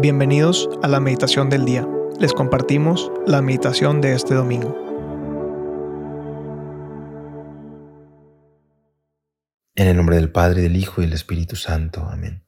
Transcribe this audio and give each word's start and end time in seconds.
Bienvenidos 0.00 0.70
a 0.82 0.88
la 0.88 0.98
meditación 0.98 1.50
del 1.50 1.66
día. 1.66 1.86
Les 2.18 2.32
compartimos 2.32 3.12
la 3.26 3.42
meditación 3.42 4.00
de 4.00 4.14
este 4.14 4.32
domingo. 4.32 4.74
En 9.74 9.88
el 9.88 9.98
nombre 9.98 10.16
del 10.16 10.30
Padre, 10.30 10.62
del 10.62 10.76
Hijo 10.76 11.02
y 11.02 11.04
del 11.04 11.12
Espíritu 11.12 11.54
Santo. 11.54 12.08
Amén. 12.10 12.42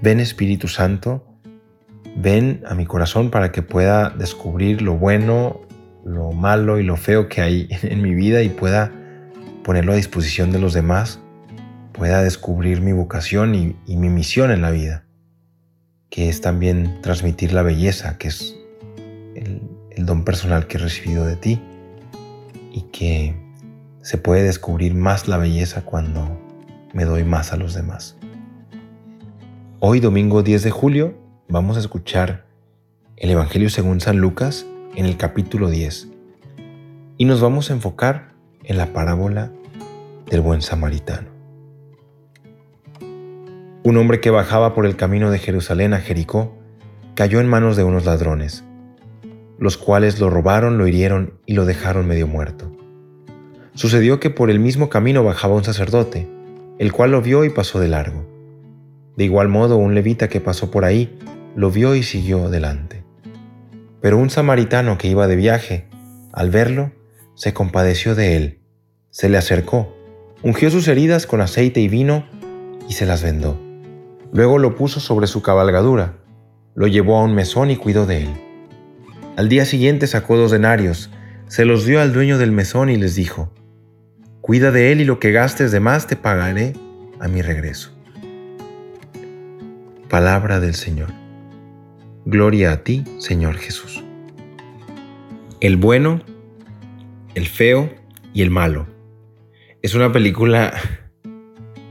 Ven 0.00 0.20
Espíritu 0.20 0.68
Santo, 0.68 1.26
ven 2.14 2.62
a 2.68 2.76
mi 2.76 2.86
corazón 2.86 3.32
para 3.32 3.50
que 3.50 3.62
pueda 3.62 4.10
descubrir 4.10 4.80
lo 4.80 4.96
bueno, 4.96 5.62
lo 6.04 6.30
malo 6.30 6.78
y 6.78 6.84
lo 6.84 6.96
feo 6.96 7.28
que 7.28 7.40
hay 7.40 7.68
en 7.82 8.00
mi 8.00 8.14
vida 8.14 8.44
y 8.44 8.48
pueda 8.48 8.92
ponerlo 9.64 9.90
a 9.90 9.96
disposición 9.96 10.52
de 10.52 10.60
los 10.60 10.72
demás, 10.72 11.20
pueda 11.92 12.22
descubrir 12.22 12.80
mi 12.80 12.92
vocación 12.92 13.56
y, 13.56 13.76
y 13.86 13.96
mi 13.96 14.08
misión 14.08 14.52
en 14.52 14.62
la 14.62 14.70
vida 14.70 15.09
que 16.10 16.28
es 16.28 16.40
también 16.40 17.00
transmitir 17.02 17.52
la 17.52 17.62
belleza, 17.62 18.18
que 18.18 18.28
es 18.28 18.56
el, 19.34 19.60
don 19.96 20.24
personal 20.24 20.66
que 20.66 20.78
he 20.78 20.80
recibido 20.80 21.26
de 21.26 21.36
ti 21.36 21.60
y 22.72 22.82
que 22.90 23.34
se 24.00 24.16
puede 24.16 24.42
descubrir 24.42 24.94
más 24.94 25.28
la 25.28 25.36
belleza 25.36 25.82
cuando 25.84 26.40
me 26.94 27.04
doy 27.04 27.22
más 27.22 27.52
a 27.52 27.56
los 27.56 27.74
demás. 27.74 28.16
Hoy, 29.78 30.00
domingo 30.00 30.42
10 30.42 30.62
de 30.62 30.70
julio, 30.70 31.14
vamos 31.48 31.76
a 31.76 31.80
escuchar 31.80 32.46
el 33.16 33.30
Evangelio 33.30 33.68
según 33.68 34.00
San 34.00 34.18
Lucas 34.18 34.64
en 34.96 35.04
el 35.04 35.18
capítulo 35.18 35.68
10 35.68 36.08
y 37.18 37.24
nos 37.26 37.42
vamos 37.42 37.70
a 37.70 37.74
enfocar 37.74 38.32
en 38.64 38.78
la 38.78 38.94
parábola 38.94 39.52
del 40.30 40.40
buen 40.40 40.62
samaritano. 40.62 41.39
Un 43.82 43.96
hombre 43.96 44.20
que 44.20 44.28
bajaba 44.28 44.74
por 44.74 44.84
el 44.84 44.96
camino 44.96 45.30
de 45.30 45.38
Jerusalén 45.38 45.94
a 45.94 46.00
Jericó 46.00 46.54
cayó 47.14 47.40
en 47.40 47.48
manos 47.48 47.76
de 47.76 47.84
unos 47.84 48.04
ladrones, 48.04 48.62
los 49.58 49.78
cuales 49.78 50.20
lo 50.20 50.28
robaron, 50.28 50.76
lo 50.76 50.86
hirieron 50.86 51.34
y 51.46 51.54
lo 51.54 51.64
dejaron 51.64 52.06
medio 52.06 52.26
muerto. 52.26 52.70
Sucedió 53.72 54.20
que 54.20 54.28
por 54.28 54.50
el 54.50 54.60
mismo 54.60 54.90
camino 54.90 55.24
bajaba 55.24 55.54
un 55.54 55.64
sacerdote, 55.64 56.28
el 56.78 56.92
cual 56.92 57.12
lo 57.12 57.22
vio 57.22 57.44
y 57.46 57.48
pasó 57.48 57.80
de 57.80 57.88
largo. 57.88 58.26
De 59.16 59.24
igual 59.24 59.48
modo 59.48 59.78
un 59.78 59.94
levita 59.94 60.28
que 60.28 60.40
pasó 60.40 60.70
por 60.70 60.84
ahí 60.84 61.18
lo 61.56 61.70
vio 61.70 61.94
y 61.94 62.02
siguió 62.02 62.50
delante. 62.50 63.02
Pero 64.02 64.18
un 64.18 64.28
samaritano 64.28 64.98
que 64.98 65.08
iba 65.08 65.26
de 65.26 65.36
viaje, 65.36 65.88
al 66.32 66.50
verlo, 66.50 66.92
se 67.34 67.54
compadeció 67.54 68.14
de 68.14 68.36
él, 68.36 68.60
se 69.10 69.30
le 69.30 69.38
acercó, 69.38 69.96
ungió 70.42 70.70
sus 70.70 70.86
heridas 70.86 71.26
con 71.26 71.40
aceite 71.40 71.80
y 71.80 71.88
vino 71.88 72.26
y 72.88 72.92
se 72.92 73.06
las 73.06 73.22
vendó. 73.22 73.69
Luego 74.32 74.58
lo 74.58 74.76
puso 74.76 75.00
sobre 75.00 75.26
su 75.26 75.42
cabalgadura, 75.42 76.14
lo 76.74 76.86
llevó 76.86 77.18
a 77.18 77.24
un 77.24 77.34
mesón 77.34 77.70
y 77.70 77.76
cuidó 77.76 78.06
de 78.06 78.22
él. 78.22 78.30
Al 79.36 79.48
día 79.48 79.64
siguiente 79.64 80.06
sacó 80.06 80.36
dos 80.36 80.50
denarios, 80.50 81.10
se 81.48 81.64
los 81.64 81.84
dio 81.84 82.00
al 82.00 82.12
dueño 82.12 82.38
del 82.38 82.52
mesón 82.52 82.90
y 82.90 82.96
les 82.96 83.14
dijo, 83.14 83.52
Cuida 84.40 84.70
de 84.70 84.92
él 84.92 85.00
y 85.00 85.04
lo 85.04 85.18
que 85.18 85.32
gastes 85.32 85.72
de 85.72 85.80
más 85.80 86.06
te 86.06 86.16
pagaré 86.16 86.74
a 87.20 87.28
mi 87.28 87.42
regreso. 87.42 87.90
Palabra 90.08 90.60
del 90.60 90.74
Señor. 90.74 91.08
Gloria 92.24 92.72
a 92.72 92.76
ti, 92.84 93.04
Señor 93.18 93.56
Jesús. 93.56 94.04
El 95.60 95.76
bueno, 95.76 96.22
el 97.34 97.46
feo 97.46 97.90
y 98.32 98.42
el 98.42 98.50
malo. 98.50 98.86
Es 99.82 99.94
una 99.94 100.12
película 100.12 100.72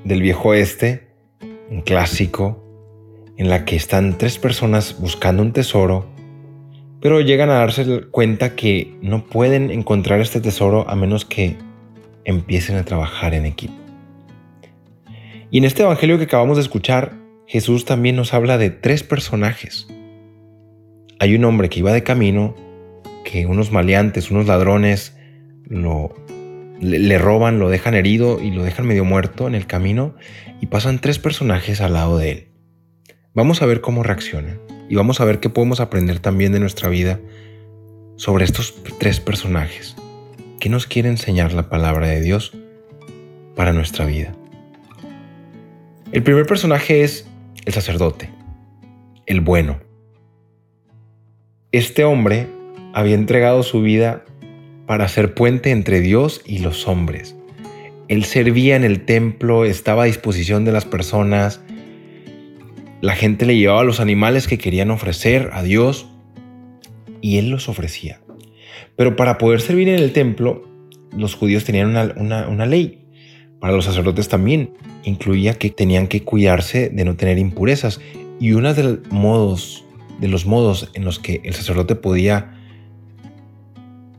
del 0.04 0.22
viejo 0.22 0.50
oeste 0.50 1.09
un 1.70 1.82
clásico, 1.82 2.64
en 3.38 3.50
la 3.50 3.64
que 3.64 3.76
están 3.76 4.18
tres 4.18 4.38
personas 4.38 4.98
buscando 5.00 5.42
un 5.42 5.54
tesoro, 5.54 6.06
pero 7.02 7.22
llegan 7.22 7.50
a 7.50 7.60
darse 7.60 8.02
cuenta 8.12 8.56
que 8.56 8.98
no 9.02 9.26
pueden 9.26 9.72
encontrar 9.72 10.20
este 10.20 10.42
tesoro 10.42 10.90
a 10.90 10.96
menos 10.96 11.24
que 11.24 11.56
empiecen 12.26 12.76
a 12.76 12.84
trabajar 12.84 13.34
en 13.34 13.46
equipo. 13.46 13.74
Y 15.52 15.60
en 15.60 15.64
este 15.64 15.84
Evangelio 15.84 16.18
que 16.18 16.26
acabamos 16.26 16.58
de 16.58 16.64
escuchar, 16.64 17.14
Jesús 17.48 17.86
también 17.86 18.16
nos 18.16 18.34
habla 18.34 18.58
de 18.58 18.70
tres 18.70 19.04
personajes. 19.04 19.88
Hay 21.20 21.36
un 21.36 21.46
hombre 21.46 21.70
que 21.70 21.80
iba 21.80 21.94
de 21.94 22.04
camino, 22.04 22.56
que 23.24 23.46
unos 23.46 23.72
maleantes, 23.72 24.32
unos 24.32 24.48
ladrones, 24.48 25.18
lo 25.66 26.14
le, 26.82 27.18
roban, 27.18 27.60
lo 27.60 27.70
dejan 27.70 27.94
herido 27.94 28.42
y 28.42 28.52
lo 28.52 28.64
dejan 28.64 28.88
medio 28.88 29.06
muerto 29.06 29.48
en 29.48 29.56
el 29.56 29.68
camino 29.68 30.16
y 30.62 30.68
pasan 30.68 31.00
tres 31.00 31.20
personajes 31.20 31.82
al 31.82 31.94
lado 31.94 32.18
de 32.18 32.32
él. 32.32 32.48
Vamos 33.34 33.62
a 33.62 33.66
ver 33.66 33.82
cómo 33.82 34.04
reaccionan 34.04 34.60
y 34.90 34.96
vamos 34.96 35.22
a 35.22 35.26
ver 35.26 35.40
qué 35.40 35.50
podemos 35.50 35.80
aprender 35.80 36.20
también 36.20 36.52
de 36.52 36.60
nuestra 36.60 36.90
vida 36.90 37.20
sobre 38.16 38.46
estos 38.46 38.76
tres 39.00 39.20
personajes. 39.20 39.96
¿Qué 40.60 40.70
nos 40.70 40.88
quiere 40.88 41.10
enseñar 41.10 41.54
la 41.54 41.70
palabra 41.70 42.08
de 42.08 42.22
Dios 42.22 42.54
para 43.56 43.72
nuestra 43.72 44.06
vida? 44.06 44.34
El 46.12 46.24
primer 46.24 46.46
personaje 46.46 47.04
es 47.04 47.28
el 47.66 47.74
sacerdote, 47.74 48.30
el 49.26 49.42
bueno. 49.42 49.80
Este 51.72 52.04
hombre 52.04 52.48
había 52.94 53.16
entregado 53.16 53.62
su 53.64 53.82
vida 53.82 54.26
para 54.90 55.08
ser 55.08 55.36
puente 55.36 55.70
entre 55.70 56.02
Dios 56.02 56.42
y 56.48 56.58
los 56.58 56.88
hombres. 56.88 57.36
Él 58.08 58.26
servía 58.26 58.76
en 58.76 58.84
el 58.84 59.06
templo, 59.06 59.64
estaba 59.64 60.02
a 60.02 60.06
disposición 60.08 60.66
de 60.66 60.72
las 60.72 60.86
personas. 60.86 61.62
La 63.00 63.14
gente 63.14 63.46
le 63.46 63.56
llevaba 63.56 63.84
los 63.84 64.00
animales 64.00 64.48
que 64.48 64.58
querían 64.58 64.90
ofrecer 64.90 65.52
a 65.54 65.62
Dios 65.62 66.08
y 67.22 67.38
él 67.38 67.52
los 67.52 67.70
ofrecía. 67.70 68.20
Pero 68.96 69.16
para 69.16 69.38
poder 69.38 69.62
servir 69.62 69.90
en 69.90 70.00
el 70.00 70.12
templo, 70.12 70.68
los 71.16 71.36
judíos 71.36 71.66
tenían 71.66 71.90
una, 72.18 72.66
ley. 72.66 73.06
Para 73.60 73.74
los 73.74 73.86
sacerdotes 73.86 74.28
también 74.28 74.74
incluía 75.04 75.54
que 75.54 75.70
tenían 75.70 76.08
que 76.08 76.24
cuidarse 76.24 76.90
de 76.90 77.06
no 77.06 77.16
tener 77.16 77.38
impurezas. 77.38 78.02
Y 78.40 78.54
uno 78.54 78.74
de 78.74 78.82
los 78.82 79.12
modos, 79.12 79.86
de 80.20 80.30
los 80.30 80.48
modos 80.48 80.90
en 80.96 81.06
los 81.06 81.20
que 81.20 81.42
el 81.44 81.54
sacerdote 81.54 81.94
podía 81.94 82.59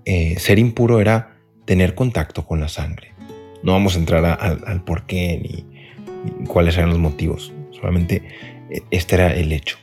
eh, 0.04 0.38
ser 0.38 0.58
impuro 0.58 1.00
era 1.00 1.36
tener 1.64 1.94
contacto 1.94 2.46
con 2.46 2.60
la 2.60 2.68
sangre. 2.68 3.14
No 3.62 3.72
vamos 3.72 3.96
a 3.96 3.98
entrar 3.98 4.24
al 4.24 4.84
por 4.84 5.06
qué 5.06 5.38
ni, 5.42 6.46
cuáles 6.46 6.76
eran 6.76 6.90
los 6.90 6.98
motivos. 6.98 7.52
Solamente 7.70 8.22
eh, 8.70 8.82
este 8.90 9.16
era 9.16 9.34
el 9.34 9.52
hecho. 9.52 9.78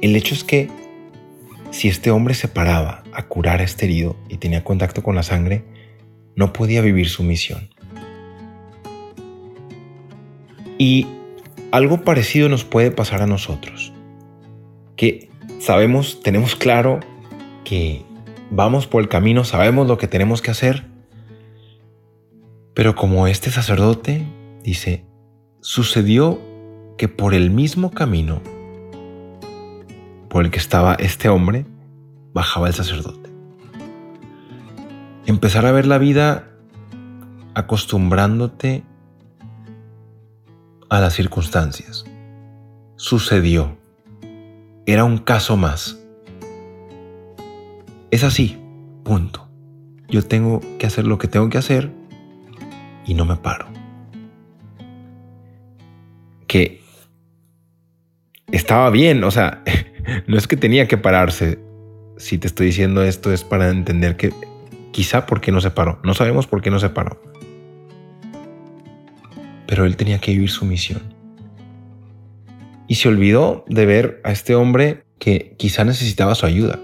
El 0.00 0.14
hecho 0.16 0.34
es 0.34 0.44
que 0.44 0.68
si 1.70 1.88
este 1.88 2.10
hombre 2.10 2.34
se 2.34 2.48
paraba 2.48 3.02
a 3.12 3.26
curar 3.26 3.60
a 3.60 3.64
este 3.64 3.86
herido 3.86 4.16
y 4.28 4.38
tenía 4.38 4.64
contacto 4.64 5.02
con 5.02 5.14
la 5.14 5.22
sangre, 5.22 5.64
no 6.36 6.52
podía 6.52 6.80
vivir 6.80 7.08
su 7.08 7.22
misión. 7.22 7.68
Y 10.78 11.06
algo 11.72 12.02
parecido 12.02 12.48
nos 12.48 12.64
puede 12.64 12.90
pasar 12.90 13.20
a 13.20 13.26
nosotros, 13.26 13.92
que 14.96 15.28
sabemos, 15.60 16.22
tenemos 16.22 16.54
claro 16.54 17.00
que 17.64 18.04
vamos 18.50 18.86
por 18.86 19.02
el 19.02 19.08
camino, 19.08 19.44
sabemos 19.44 19.86
lo 19.86 19.98
que 19.98 20.08
tenemos 20.08 20.42
que 20.42 20.50
hacer, 20.50 20.86
pero 22.74 22.94
como 22.94 23.26
este 23.26 23.50
sacerdote 23.50 24.26
dice, 24.62 25.04
sucedió 25.60 26.40
que 26.96 27.08
por 27.08 27.34
el 27.34 27.50
mismo 27.50 27.90
camino 27.90 28.40
por 30.28 30.44
el 30.44 30.50
que 30.50 30.58
estaba 30.58 30.94
este 30.94 31.28
hombre, 31.28 31.66
bajaba 32.32 32.68
el 32.68 32.74
sacerdote. 32.74 33.30
Empezar 35.26 35.66
a 35.66 35.72
ver 35.72 35.86
la 35.86 35.98
vida 35.98 36.50
acostumbrándote 37.54 38.84
a 40.88 41.00
las 41.00 41.14
circunstancias. 41.14 42.04
Sucedió. 42.96 43.76
Era 44.86 45.04
un 45.04 45.18
caso 45.18 45.56
más. 45.56 45.97
Es 48.10 48.24
así, 48.24 48.56
punto. 49.04 49.48
Yo 50.08 50.22
tengo 50.22 50.60
que 50.78 50.86
hacer 50.86 51.06
lo 51.06 51.18
que 51.18 51.28
tengo 51.28 51.50
que 51.50 51.58
hacer 51.58 51.90
y 53.04 53.12
no 53.14 53.26
me 53.26 53.36
paro. 53.36 53.66
Que 56.46 56.80
estaba 58.50 58.88
bien, 58.88 59.22
o 59.24 59.30
sea, 59.30 59.62
no 60.26 60.38
es 60.38 60.46
que 60.46 60.56
tenía 60.56 60.88
que 60.88 60.96
pararse. 60.96 61.58
Si 62.16 62.38
te 62.38 62.46
estoy 62.46 62.66
diciendo 62.66 63.02
esto 63.02 63.32
es 63.32 63.44
para 63.44 63.68
entender 63.68 64.16
que 64.16 64.32
quizá 64.90 65.26
por 65.26 65.42
qué 65.42 65.52
no 65.52 65.60
se 65.60 65.70
paró. 65.70 66.00
No 66.02 66.14
sabemos 66.14 66.46
por 66.46 66.62
qué 66.62 66.70
no 66.70 66.78
se 66.78 66.88
paró. 66.88 67.20
Pero 69.66 69.84
él 69.84 69.96
tenía 69.96 70.18
que 70.18 70.32
vivir 70.32 70.50
su 70.50 70.64
misión. 70.64 71.02
Y 72.88 72.94
se 72.94 73.08
olvidó 73.08 73.66
de 73.68 73.84
ver 73.84 74.20
a 74.24 74.32
este 74.32 74.54
hombre 74.54 75.04
que 75.18 75.54
quizá 75.58 75.84
necesitaba 75.84 76.34
su 76.34 76.46
ayuda. 76.46 76.80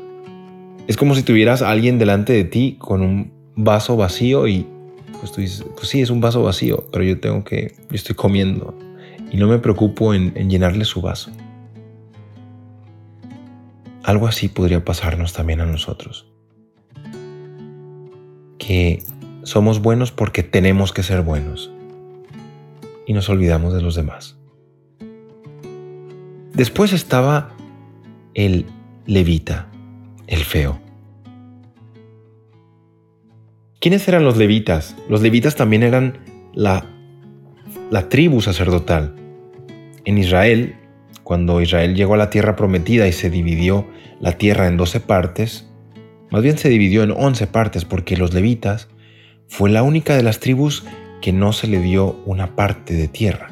Es 0.86 0.96
como 0.96 1.14
si 1.14 1.22
tuvieras 1.22 1.62
a 1.62 1.70
alguien 1.70 1.98
delante 1.98 2.32
de 2.32 2.44
ti 2.44 2.76
con 2.78 3.00
un 3.00 3.32
vaso 3.56 3.96
vacío 3.96 4.46
y 4.46 4.66
pues 5.18 5.32
tú 5.32 5.40
dices, 5.40 5.64
pues 5.74 5.88
sí, 5.88 6.02
es 6.02 6.10
un 6.10 6.20
vaso 6.20 6.42
vacío, 6.42 6.84
pero 6.92 7.04
yo 7.04 7.18
tengo 7.18 7.44
que, 7.44 7.74
yo 7.88 7.94
estoy 7.94 8.14
comiendo 8.14 8.76
y 9.30 9.36
no 9.38 9.48
me 9.48 9.58
preocupo 9.58 10.12
en, 10.12 10.32
llenarle 10.50 10.84
su 10.84 11.00
vaso. 11.00 11.30
algo 14.02 14.26
así 14.26 14.48
podría 14.48 14.84
pasarnos 14.84 15.32
también 15.32 15.62
a 15.62 15.66
nosotros. 15.66 16.26
Que 18.58 19.02
somos 19.42 19.80
buenos 19.80 20.12
porque 20.12 20.42
tenemos 20.42 20.92
que 20.92 21.02
ser 21.02 21.22
buenos 21.22 21.70
y 23.06 23.14
nos 23.14 23.28
olvidamos 23.30 23.72
de 23.72 23.80
los 23.80 23.94
demás. 23.94 24.36
Después 26.52 26.92
estaba 26.92 27.52
el 28.34 28.66
levita, 29.06 29.68
el 30.26 30.44
feo. 30.44 30.80
¿Quiénes 33.80 34.08
eran 34.08 34.24
los 34.24 34.36
levitas? 34.36 34.96
Los 35.08 35.20
levitas 35.20 35.56
también 35.56 35.82
eran 35.82 36.18
la, 36.54 36.86
la 37.90 38.08
tribu 38.08 38.40
sacerdotal. 38.40 39.14
En 40.04 40.18
Israel, 40.18 40.76
cuando 41.22 41.60
Israel 41.60 41.94
llegó 41.94 42.14
a 42.14 42.18
la 42.18 42.30
tierra 42.30 42.56
prometida 42.56 43.06
y 43.06 43.12
se 43.12 43.30
dividió 43.30 43.86
la 44.20 44.32
tierra 44.38 44.68
en 44.68 44.76
12 44.76 45.00
partes, 45.00 45.68
más 46.30 46.42
bien 46.42 46.58
se 46.58 46.68
dividió 46.68 47.02
en 47.02 47.10
11 47.10 47.46
partes 47.46 47.84
porque 47.84 48.16
los 48.16 48.32
levitas 48.32 48.88
fue 49.48 49.70
la 49.70 49.82
única 49.82 50.16
de 50.16 50.22
las 50.22 50.40
tribus 50.40 50.84
que 51.20 51.32
no 51.32 51.52
se 51.52 51.68
le 51.68 51.80
dio 51.80 52.20
una 52.24 52.56
parte 52.56 52.94
de 52.94 53.08
tierra. 53.08 53.50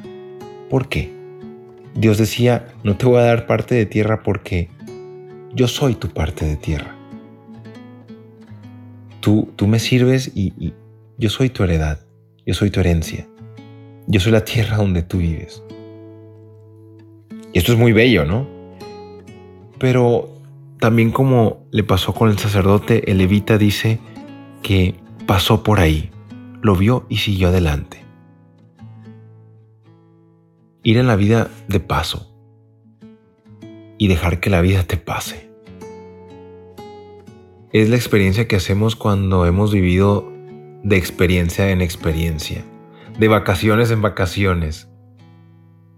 ¿Por 0.69 0.88
qué? 0.88 1.12
Dios 1.94 2.19
decía, 2.19 2.69
no 2.84 2.96
te 2.96 3.06
voy 3.06 3.19
a 3.19 3.24
dar 3.24 3.46
parte 3.46 3.74
de 3.74 3.86
tierra 3.86 4.22
porque 4.22 4.70
yo 5.54 5.69
soy 5.69 5.94
tu 5.94 6.08
parte 6.08 6.46
de 6.46 6.56
tierra. 6.56 6.94
Tú, 9.20 9.50
tú 9.56 9.66
me 9.66 9.78
sirves 9.78 10.32
y, 10.34 10.52
y 10.58 10.75
yo 11.19 11.31
soy 11.31 11.50
tu 11.50 11.62
heredad, 11.62 12.00
yo 12.44 12.54
soy 12.54 12.70
tu 12.70 12.81
herencia, 12.81 13.28
yo 14.06 14.19
soy 14.19 14.32
la 14.32 14.44
tierra 14.44 14.76
donde 14.76 15.02
tú 15.02 15.19
vives. 15.19 15.62
Y 17.52 17.58
esto 17.58 17.72
es 17.72 17.78
muy 17.78 17.93
bello, 17.93 18.25
¿no? 18.25 18.46
Pero 19.78 20.28
también 20.81 21.12
como 21.12 21.66
le 21.70 21.84
pasó 21.84 22.14
con 22.14 22.31
el 22.31 22.38
sacerdote, 22.38 23.10
el 23.10 23.19
levita 23.19 23.58
dice 23.58 24.00
que 24.62 24.96
pasó 25.26 25.62
por 25.62 25.78
ahí, 25.78 26.10
lo 26.62 26.75
vio 26.75 27.06
y 27.08 27.19
siguió 27.19 27.48
adelante. 27.48 28.02
Ir 30.82 30.96
en 30.96 31.06
la 31.06 31.14
vida 31.14 31.48
de 31.69 31.78
paso 31.78 32.31
y 34.02 34.08
dejar 34.08 34.40
que 34.40 34.50
la 34.50 34.60
vida 34.60 34.82
te 34.82 34.96
pase. 34.96 35.49
Es 37.72 37.88
la 37.88 37.94
experiencia 37.94 38.49
que 38.49 38.56
hacemos 38.56 38.96
cuando 38.96 39.46
hemos 39.46 39.72
vivido 39.72 40.28
de 40.82 40.96
experiencia 40.96 41.70
en 41.70 41.81
experiencia, 41.81 42.64
de 43.16 43.28
vacaciones 43.28 43.93
en 43.93 44.02
vacaciones, 44.02 44.88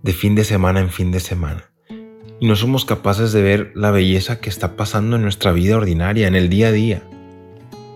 de 0.02 0.12
fin 0.12 0.34
de 0.34 0.44
semana 0.44 0.80
en 0.80 0.90
fin 0.90 1.12
de 1.12 1.20
semana. 1.20 1.70
Y 2.40 2.46
no 2.46 2.56
somos 2.56 2.84
capaces 2.84 3.32
de 3.32 3.40
ver 3.40 3.72
la 3.74 3.90
belleza 3.90 4.38
que 4.38 4.50
está 4.50 4.76
pasando 4.76 5.16
en 5.16 5.22
nuestra 5.22 5.52
vida 5.52 5.78
ordinaria, 5.78 6.28
en 6.28 6.34
el 6.34 6.50
día 6.50 6.68
a 6.68 6.72
día. 6.72 7.02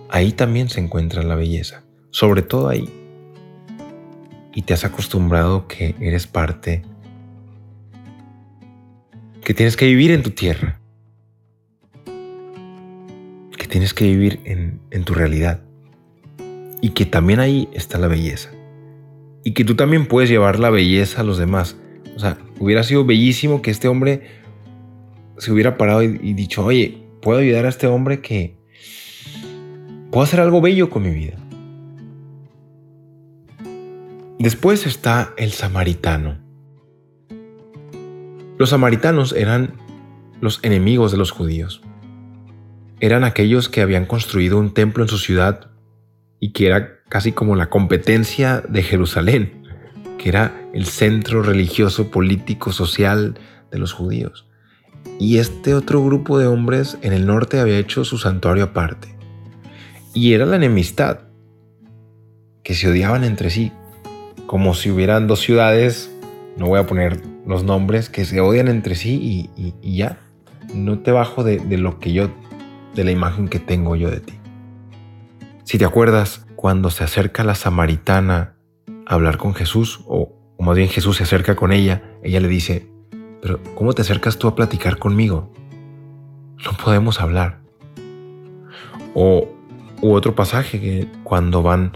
Ahí 0.08 0.32
también 0.32 0.70
se 0.70 0.80
encuentra 0.80 1.22
la 1.22 1.34
belleza, 1.34 1.84
sobre 2.12 2.40
todo 2.40 2.70
ahí. 2.70 2.88
Y 4.54 4.62
te 4.62 4.72
has 4.72 4.86
acostumbrado 4.86 5.68
que 5.68 5.96
eres 6.00 6.26
parte, 6.26 6.80
que 9.48 9.54
tienes 9.54 9.78
que 9.78 9.86
vivir 9.86 10.10
en 10.10 10.22
tu 10.22 10.32
tierra, 10.32 10.78
que 13.56 13.66
tienes 13.66 13.94
que 13.94 14.04
vivir 14.04 14.40
en, 14.44 15.04
tu 15.04 15.14
realidad 15.14 15.62
y 16.82 16.90
que 16.90 17.06
también 17.06 17.40
ahí 17.40 17.66
está 17.72 17.96
la 17.96 18.08
belleza. 18.08 18.50
Y 19.44 19.52
que 19.52 19.64
tú 19.64 19.74
también 19.74 20.04
puedes 20.04 20.28
llevar 20.28 20.58
la 20.58 20.68
belleza 20.68 21.22
a 21.22 21.24
los 21.24 21.38
demás. 21.38 21.78
O 22.14 22.18
sea, 22.18 22.36
hubiera 22.58 22.82
sido 22.82 23.06
bellísimo 23.06 23.62
que 23.62 23.70
este 23.70 23.88
hombre 23.88 24.20
se 25.38 25.50
hubiera 25.50 25.78
parado 25.78 26.02
y, 26.02 26.20
y 26.22 26.34
dicho, 26.34 26.62
oye, 26.62 26.98
puedo 27.22 27.38
ayudar 27.38 27.64
a 27.64 27.70
este 27.70 27.86
hombre 27.86 28.20
que 28.20 28.54
puedo 30.10 30.24
hacer 30.24 30.40
algo 30.40 30.60
bello 30.60 30.90
con 30.90 31.04
mi 31.04 31.10
vida. 31.14 31.38
Después 34.38 34.86
está 34.86 35.32
el 35.38 35.52
samaritano. 35.52 36.47
Los 38.58 38.70
samaritanos 38.70 39.32
eran 39.32 39.74
los 40.40 40.58
enemigos 40.64 41.12
de 41.12 41.18
los 41.18 41.30
judíos. 41.30 41.80
Eran 42.98 43.22
aquellos 43.22 43.68
que 43.68 43.82
habían 43.82 44.04
construido 44.04 44.58
un 44.58 44.74
templo 44.74 45.04
en 45.04 45.08
su 45.08 45.18
ciudad 45.18 45.70
y 46.40 46.52
que 46.52 46.66
era 46.66 46.98
casi 47.08 47.30
como 47.30 47.54
la 47.54 47.70
competencia 47.70 48.60
de 48.68 48.82
Jerusalén, 48.82 49.62
que 50.18 50.28
era 50.28 50.60
el 50.74 50.86
centro 50.86 51.42
religioso, 51.44 52.10
político, 52.10 52.72
social 52.72 53.38
de 53.70 53.78
los 53.78 53.92
judíos. 53.92 54.48
Y 55.20 55.38
este 55.38 55.74
otro 55.74 56.04
grupo 56.04 56.38
de 56.38 56.48
hombres 56.48 56.98
en 57.02 57.12
el 57.12 57.26
norte 57.26 57.60
había 57.60 57.78
hecho 57.78 58.04
su 58.04 58.18
santuario 58.18 58.64
aparte. 58.64 59.16
Y 60.14 60.32
era 60.32 60.46
la 60.46 60.56
enemistad, 60.56 61.20
que 62.64 62.74
se 62.74 62.88
odiaban 62.88 63.22
entre 63.22 63.50
sí, 63.50 63.70
como 64.46 64.74
si 64.74 64.90
hubieran 64.90 65.28
dos 65.28 65.40
ciudades, 65.40 66.10
no 66.58 66.66
voy 66.66 66.80
a 66.80 66.86
poner 66.86 67.22
los 67.46 67.62
nombres, 67.62 68.10
que 68.10 68.24
se 68.24 68.40
odian 68.40 68.68
entre 68.68 68.96
sí 68.96 69.50
y, 69.56 69.96
ya, 69.96 70.18
no 70.74 70.98
te 70.98 71.12
bajo 71.12 71.44
de, 71.44 71.60
lo 71.78 72.00
que 72.00 72.12
yo, 72.12 72.30
de 72.94 73.04
la 73.04 73.12
imagen 73.12 73.48
que 73.48 73.60
tengo 73.60 73.94
yo 73.96 74.10
de 74.10 74.20
ti. 74.20 74.34
Si 75.62 75.78
te 75.78 75.84
acuerdas, 75.84 76.46
cuando 76.56 76.90
se 76.90 77.04
acerca 77.04 77.44
la 77.44 77.54
samaritana 77.54 78.56
a 79.06 79.14
hablar 79.14 79.38
con 79.38 79.54
Jesús, 79.54 80.00
o, 80.06 80.34
más 80.58 80.76
bien 80.76 80.88
Jesús 80.88 81.18
se 81.18 81.22
acerca 81.22 81.54
con 81.54 81.72
ella, 81.72 82.02
ella 82.24 82.40
le 82.40 82.48
dice, 82.48 82.90
pero 83.40 83.60
¿cómo 83.76 83.92
te 83.92 84.02
acercas 84.02 84.36
tú 84.36 84.48
a 84.48 84.56
platicar 84.56 84.98
conmigo? 84.98 85.52
No 86.64 86.76
podemos 86.84 87.20
hablar. 87.20 87.60
O 89.14 89.48
u 90.00 90.12
otro 90.12 90.34
pasaje 90.34 90.80
que 90.80 91.08
cuando 91.22 91.62
van 91.62 91.92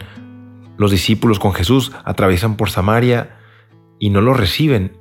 los 0.77 0.93
discípulos 0.93 1.41
con 1.41 1.53
Jesús, 1.53 1.93
atraviesan 2.05 2.57
por 2.57 2.71
Samaria 2.71 3.37
y 4.03 4.11
no 4.11 4.21
lo 4.21 4.35
reciben. 4.35 4.99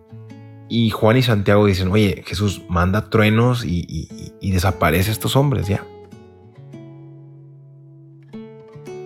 Y 0.69 0.91
Juan 0.91 1.17
y 1.17 1.23
Santiago 1.23 1.65
dicen, 1.65 1.91
oye, 1.91 2.23
Jesús 2.25 2.61
manda 2.69 3.09
truenos 3.09 3.65
y, 3.65 4.07
y 4.39 4.51
desaparece 4.51 5.11
estos 5.11 5.35
hombres 5.35 5.67
ya. 5.67 5.83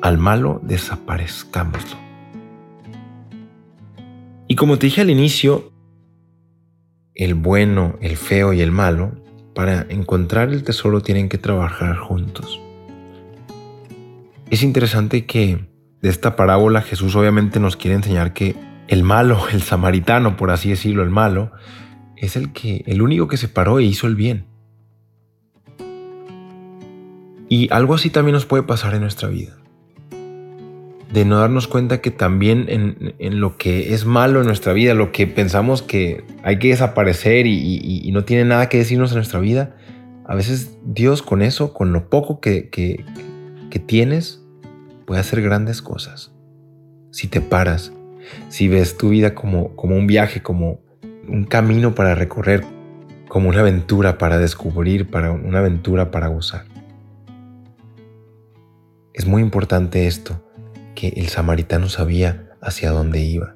al 0.06 0.20
malo 0.20 0.62
desaparezcámoslo. 0.62 1.98
Y 4.48 4.56
como 4.56 4.78
te 4.78 4.86
dije 4.86 5.02
al 5.02 5.10
inicio, 5.10 5.72
el 7.16 7.34
bueno, 7.34 7.96
el 8.02 8.16
feo 8.16 8.54
y 8.54 8.62
el 8.62 8.72
malo, 8.72 9.14
para 9.56 9.88
encontrar 9.90 10.50
el 10.50 10.64
tesoro 10.64 11.02
tienen 11.02 11.28
que 11.28 11.40
trabajar 11.40 11.98
juntos. 11.98 12.62
Es 14.52 14.62
interesante 14.62 15.26
que 15.26 15.68
de 16.04 16.10
esta 16.10 16.36
parábola 16.36 16.84
Jesús 16.84 17.16
obviamente 17.16 17.60
nos 17.60 17.76
quiere 17.76 17.96
enseñar 17.96 18.34
que 18.34 18.56
el 18.88 19.04
malo, 19.04 19.48
el 19.52 19.62
samaritano, 19.62 20.38
por 20.38 20.52
así 20.52 20.70
decirlo, 20.70 21.04
el 21.04 21.10
malo, 21.10 21.52
es 22.16 22.36
el 22.36 22.52
que 22.52 22.84
el 22.88 23.02
único 23.02 23.28
que 23.28 23.38
se 23.38 23.48
paró 23.48 23.80
e 23.80 23.84
hizo 23.84 24.08
el 24.08 24.16
bien. 24.16 24.46
Y 27.48 27.72
algo 27.72 27.94
así 27.94 28.10
también 28.10 28.34
nos 28.34 28.46
puede 28.46 28.64
pasar 28.64 28.96
en 28.96 29.02
nuestra 29.02 29.30
vida 29.30 29.56
de 31.16 31.24
no 31.24 31.40
darnos 31.40 31.70
cuenta 31.70 32.02
que 32.02 32.12
también 32.12 32.66
en, 32.68 33.40
lo 33.40 33.58
que 33.58 33.94
es 33.94 34.06
malo 34.06 34.42
en 34.42 34.48
nuestra 34.48 34.74
vida, 34.74 34.94
lo 34.94 35.14
que 35.14 35.28
pensamos 35.28 35.82
que 35.82 36.26
hay 36.44 36.60
que 36.60 36.68
desaparecer 36.68 37.48
y, 37.48 38.12
no 38.12 38.26
tiene 38.26 38.44
nada 38.44 38.68
que 38.68 38.80
decirnos 38.80 39.12
en 39.12 39.18
nuestra 39.18 39.40
vida, 39.40 39.78
a 40.26 40.36
veces 40.36 40.78
Dios 40.84 41.22
con 41.22 41.42
eso, 41.42 41.74
con 41.74 41.94
lo 41.94 42.10
poco 42.10 42.42
que, 42.42 42.70
que, 42.70 43.06
tienes, 43.86 44.42
puede 45.06 45.22
hacer 45.22 45.42
grandes 45.42 45.82
cosas. 45.82 46.34
Si 47.12 47.28
te 47.28 47.40
paras, 47.40 47.94
si 48.50 48.68
ves 48.68 48.98
tu 48.98 49.10
vida 49.10 49.36
como, 49.36 49.76
como 49.76 49.96
un 49.96 50.08
viaje, 50.08 50.42
como 50.42 50.80
un 51.28 51.46
camino 51.46 51.96
para 51.96 52.16
recorrer, 52.16 52.64
como 53.28 53.50
una 53.50 53.60
aventura 53.60 54.18
para 54.18 54.38
descubrir, 54.38 55.10
para 55.10 55.32
una 55.32 55.60
aventura 55.60 56.12
para 56.12 56.28
gozar. 56.28 56.66
Es 59.14 59.26
muy 59.26 59.42
importante 59.42 60.08
esto, 60.08 60.42
que 60.94 61.10
el 61.10 61.28
samaritano 61.28 61.90
sabía 61.90 62.50
hacia 62.62 62.92
dónde 62.92 63.22
iba. 63.22 63.56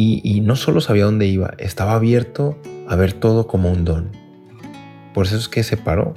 Y, 0.00 0.42
no 0.42 0.54
solo 0.54 0.80
sabía 0.80 1.06
dónde 1.06 1.26
iba, 1.26 1.54
estaba 1.58 1.94
abierto 1.94 2.56
a 2.86 2.94
ver 2.94 3.12
todo 3.12 3.48
como 3.48 3.72
un 3.72 3.84
don. 3.84 4.12
Por 5.12 5.26
eso 5.26 5.36
es 5.36 5.48
que 5.48 5.64
se 5.64 5.76
paró, 5.76 6.14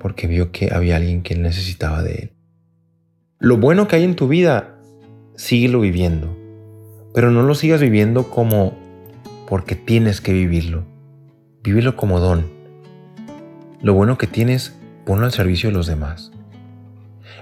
porque 0.00 0.26
vio 0.26 0.50
que 0.50 0.74
había 0.74 0.96
alguien 0.96 1.22
que 1.22 1.36
necesitaba 1.36 2.02
de 2.02 2.14
él. 2.14 2.39
Lo 3.42 3.56
bueno 3.56 3.88
que 3.88 3.96
hay 3.96 4.04
en 4.04 4.16
tu 4.16 4.28
vida, 4.28 4.76
síguelo 5.34 5.80
viviendo, 5.80 6.36
pero 7.14 7.30
no 7.30 7.42
lo 7.42 7.54
sigas 7.54 7.80
viviendo 7.80 8.28
como 8.28 8.76
porque 9.48 9.74
tienes 9.74 10.20
que 10.20 10.34
vivirlo. 10.34 10.84
Vívelo 11.62 11.96
como 11.96 12.20
don. 12.20 12.44
Lo 13.80 13.94
bueno 13.94 14.18
que 14.18 14.26
tienes, 14.26 14.76
ponlo 15.06 15.24
al 15.24 15.32
servicio 15.32 15.70
de 15.70 15.74
los 15.74 15.86
demás. 15.86 16.32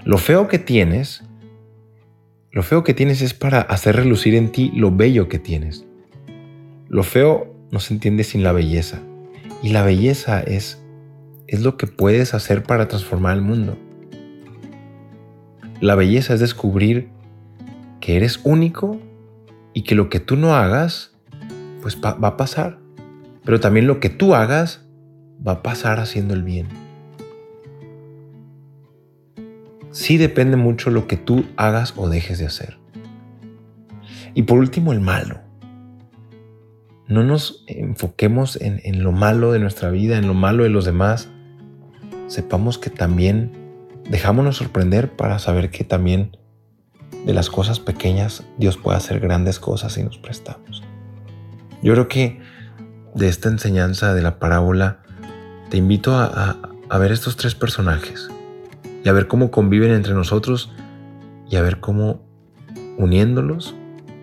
Lo 0.05 0.19
feo 0.19 0.47
que 0.47 0.61
tienes, 0.61 1.25
lo 2.53 2.63
feo 2.63 2.85
que 2.85 2.95
tienes 2.95 3.21
es 3.21 3.35
para 3.35 3.61
hacer 3.63 3.97
relucir 3.97 4.37
en 4.37 4.53
ti 4.53 4.71
lo 4.77 4.95
bello 4.95 5.29
que 5.29 5.41
tienes. 5.41 5.85
Lo 6.87 7.03
feo 7.03 7.53
no 7.73 7.81
se 7.81 7.93
entiende 7.93 8.23
sin 8.23 8.45
la 8.45 8.53
belleza. 8.53 9.01
Y 9.65 9.71
la 9.71 9.83
belleza 9.83 10.43
es, 10.43 10.81
es 11.49 11.63
lo 11.63 11.77
que 11.77 11.89
puedes 11.89 12.35
hacer 12.35 12.63
para 12.63 12.87
transformar 12.87 13.35
el 13.35 13.43
mundo. 13.43 13.77
La 15.81 15.95
belleza 15.95 16.35
es 16.35 16.41
descubrir 16.41 17.09
que 18.01 18.17
eres 18.17 18.41
único 18.43 18.99
y 19.75 19.83
que 19.83 19.95
lo 19.95 20.09
que 20.09 20.19
tú 20.19 20.37
no 20.37 20.55
hagas, 20.55 21.15
pues 21.83 21.99
va 22.03 22.29
a 22.29 22.37
pasar. 22.37 22.79
Pero 23.45 23.61
también 23.61 23.87
lo 23.87 24.01
que 24.01 24.11
tú 24.11 24.35
hagas 24.35 24.85
va 25.47 25.53
a 25.53 25.63
pasar 25.63 26.01
haciendo 26.01 26.35
el 26.35 26.43
bien. 26.43 26.67
Sí 29.91 30.17
depende 30.17 30.57
mucho 30.57 30.91
lo 30.91 31.07
que 31.07 31.17
tú 31.17 31.45
hagas 31.57 31.95
o 31.97 32.09
dejes 32.09 32.39
de 32.39 32.47
hacer. 32.47 32.79
Y 34.35 34.43
por 34.43 34.59
último, 34.59 34.93
el 34.93 35.01
malo. 35.01 35.41
No 37.07 37.23
nos 37.23 37.65
enfoquemos 37.67 38.61
en, 38.61 38.81
en, 38.85 39.03
lo 39.03 39.13
malo 39.13 39.53
de 39.53 39.61
nuestra 39.61 39.91
vida, 39.91 40.19
en 40.19 40.27
lo 40.27 40.35
malo 40.35 40.65
de 40.65 40.71
los 40.71 40.85
demás. 40.85 41.29
Sepamos 42.27 42.79
que 42.79 42.91
también 42.91 43.68
dejámonos 44.09 44.57
sorprender 44.57 45.11
para 45.17 45.39
saber 45.39 45.71
que 45.71 45.85
también 45.85 46.37
de 47.25 47.35
las 47.35 47.51
cosas 47.51 47.81
pequeñas 47.81 48.45
Dios 48.59 48.77
puede 48.77 48.97
hacer 48.97 49.21
grandes 49.21 49.59
cosas 49.59 49.93
si 49.93 50.03
nos 50.03 50.19
prestamos. 50.19 50.83
Yo 51.83 51.93
creo 51.93 52.09
que 52.09 52.41
de 53.15 53.29
esta 53.29 53.49
enseñanza 53.49 54.15
de 54.15 54.23
la 54.23 54.39
parábola 54.39 55.01
te 55.71 55.77
invito 55.77 56.15
a, 56.15 56.57
a, 56.89 56.99
ver 56.99 57.13
estos 57.13 57.37
tres 57.37 57.55
personajes 57.55 58.29
y 59.05 59.09
a 59.09 59.13
ver 59.13 59.29
cómo 59.29 59.51
conviven 59.51 59.93
entre 59.93 60.15
nosotros 60.15 60.73
y 61.49 61.57
a 61.57 61.63
ver 61.63 61.81
cómo 61.81 62.23
uniéndolos 62.97 63.75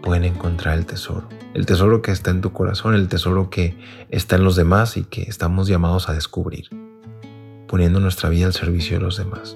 pueden 0.01 0.23
encontrar 0.23 0.77
el 0.77 0.85
tesoro. 0.85 1.29
El 1.53 1.65
tesoro 1.65 2.01
que 2.01 2.11
está 2.11 2.31
en 2.31 2.41
tu 2.41 2.51
corazón, 2.51 2.95
el 2.95 3.07
tesoro 3.07 3.49
que 3.49 3.77
está 4.09 4.35
en 4.35 4.43
los 4.43 4.55
demás 4.55 4.97
y 4.97 5.03
que 5.03 5.23
estamos 5.23 5.67
llamados 5.67 6.09
a 6.09 6.13
descubrir, 6.13 6.69
poniendo 7.67 7.99
nuestra 7.99 8.29
vida 8.29 8.47
al 8.47 8.53
servicio 8.53 8.97
de 8.97 9.03
los 9.03 9.17
demás. 9.17 9.55